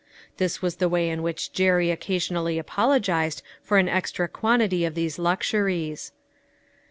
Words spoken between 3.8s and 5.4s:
extra quantity of these